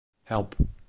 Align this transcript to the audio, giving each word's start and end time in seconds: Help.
Help. 0.23 0.55